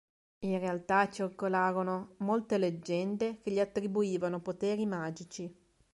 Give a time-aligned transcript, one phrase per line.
[0.39, 5.55] In realtà, circolarono molte leggende che gli attribuivano poteri magici.